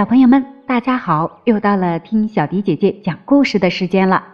[0.00, 1.42] 小朋友们，大家好！
[1.44, 4.24] 又到了听小迪姐姐讲故事的时间了。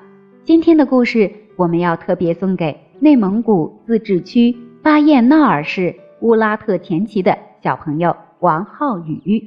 [0.45, 9.43] 今天的故事我们要特别送给内蒙古自治区巴彦淖尔市乌拉特前旗的小朋友王浩宇。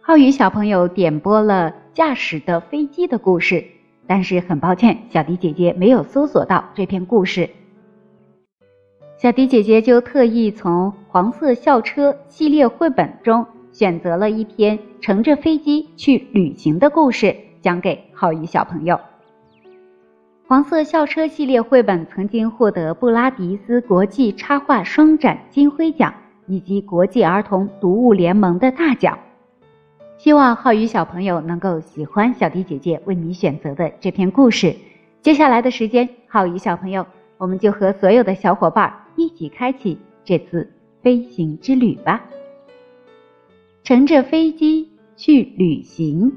[0.00, 3.62] 浩宇小朋友点播了驾驶的飞机的故事，
[4.06, 7.50] 但是很抱歉，小迪姐姐没有搜索到这篇故事。
[9.18, 13.46] 小迪姐姐就特意从黄色校车系列绘本中。
[13.74, 18.98] 选择了一篇乘着飞机去旅行的故事，讲给浩宇小朋友。
[20.46, 26.14] 黄色校车系列绘本曾经获得布拉迪斯国际插画双展金徽奖
[26.46, 29.18] 以及国际儿童读物联盟的大奖。
[30.18, 34.72] 希望浩宇小朋友能够喜欢小迪姐姐为你选择的这篇故事。
[35.20, 37.04] 接下来的时间，浩宇小朋友，
[37.38, 40.70] 我们就和所有的小伙伴一起开启这次
[41.02, 42.22] 飞行之旅吧。
[43.84, 46.32] 乘着飞机去旅行。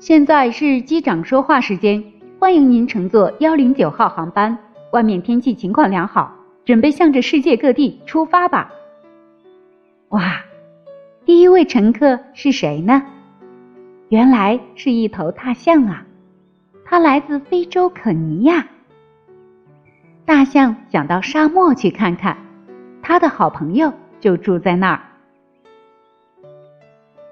[0.00, 2.02] 现在是机长说话时间，
[2.40, 4.58] 欢迎您乘坐幺零九号航班。
[4.92, 8.72] 外面天气情况良好，准备向着世界各地出发吧。
[10.08, 10.40] 哇，
[11.24, 13.00] 第一位乘客是谁呢？
[14.08, 16.04] 原来是一头大象啊！
[16.84, 18.66] 它来自非洲肯尼亚。
[20.24, 22.36] 大象想到沙漠去看看，
[23.00, 25.02] 它的好朋友就住在那儿。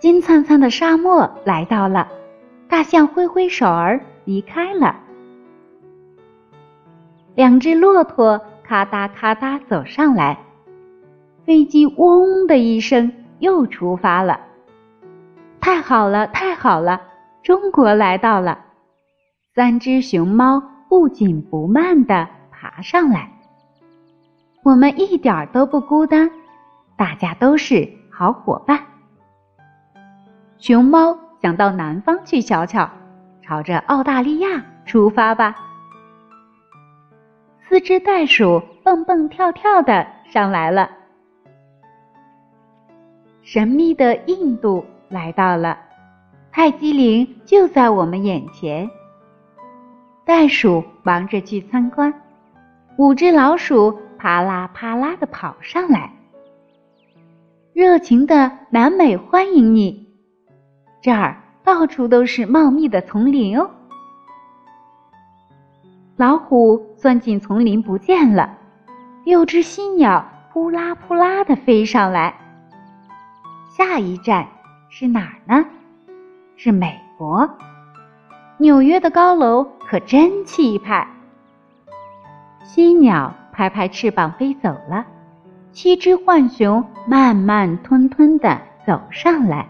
[0.01, 2.09] 金灿灿的沙漠来到了，
[2.69, 4.95] 大象挥挥手儿离开了。
[7.35, 10.39] 两只骆驼咔嗒咔嗒走上来，
[11.45, 14.41] 飞机嗡的一声又出发了。
[15.61, 17.01] 太好了，太好了，
[17.43, 18.67] 中国来到了。
[19.55, 23.33] 三只熊猫不紧不慢地爬上来，
[24.63, 26.31] 我们一点都不孤单，
[26.97, 28.81] 大家都是好伙伴。
[30.59, 32.91] 熊猫想到南方去瞧瞧，
[33.43, 35.57] 朝着澳大利亚出发吧。
[37.61, 40.91] 四只袋鼠蹦蹦跳跳的上来了。
[43.43, 45.79] 神秘的印度来到了，
[46.51, 48.91] 泰姬陵就在我们眼前。
[50.25, 52.13] 袋鼠忙着去参观，
[52.97, 56.11] 五只老鼠啪啦啪啦的跑上来，
[57.73, 60.08] 热情的南美欢迎你。
[61.09, 63.71] 这儿到处都是茂密的丛林哦。
[66.19, 68.59] 老虎钻进丛林不见了，
[69.25, 72.35] 六只犀鸟扑啦扑啦的飞上来。
[73.71, 74.47] 下一站
[74.91, 75.65] 是哪儿呢？
[76.57, 77.49] 是美国，
[78.59, 81.09] 纽约的高楼可真气派。
[82.65, 85.07] 犀鸟拍拍翅膀飞走了，
[85.73, 89.67] 七只浣熊慢慢吞吞的走上来。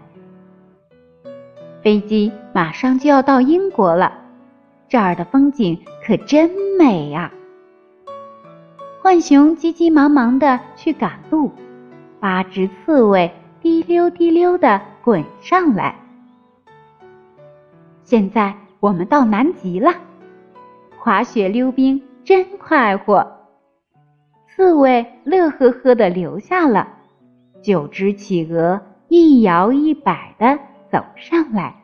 [1.81, 4.13] 飞机马上就要到英国了，
[4.89, 7.33] 这儿的风景可真美呀！
[9.01, 11.53] 浣熊急急忙忙的去赶路，
[12.19, 15.95] 八只刺猬滴溜滴溜的滚上来。
[18.03, 19.93] 现在我们到南极了，
[20.99, 23.25] 滑雪溜冰真快活。
[24.49, 26.89] 刺猬乐呵呵的留下了，
[27.63, 30.59] 九只企鹅一摇一摆的。
[30.91, 31.75] 走上来，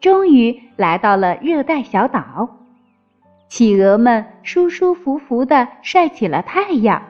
[0.00, 2.56] 终于来到了热带小岛。
[3.48, 7.02] 企鹅们舒舒服服的晒起了太阳。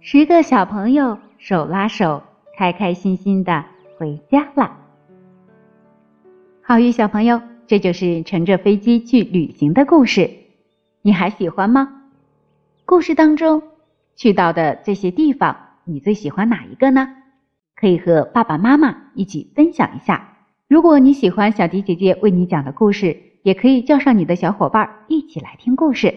[0.00, 2.22] 十个小朋友手拉手，
[2.56, 3.64] 开开心心的
[3.96, 4.76] 回家了。
[6.60, 10.30] 好运小朋友，这就是乘着飞机去旅行的故事，
[11.02, 12.02] 你还喜欢吗？
[12.84, 13.62] 故事当中
[14.16, 17.14] 去到的这些地方，你最喜欢哪一个呢？
[17.78, 20.36] 可以和爸爸妈妈一起分享一下。
[20.68, 26.12] 如果你喜欢小迪姐姐为你讲的故事，也可以叫上你的小伙伴一起来听故事。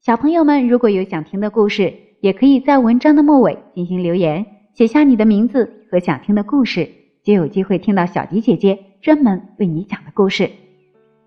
[0.00, 6.88] 小朋友们如果有想听的故事，也可以在文章的末尾进行留言，写下你的名字和想听的故事，
[7.22, 10.50] 就有机会听到小迪姐姐专门为你讲的故事。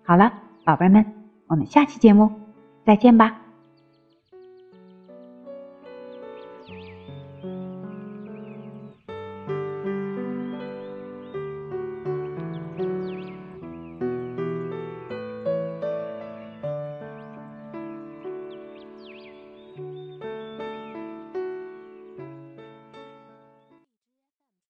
[0.02, 0.32] 好了，
[0.64, 1.04] 宝贝们，
[1.46, 2.30] 我们下期节目
[2.84, 3.47] 再见吧。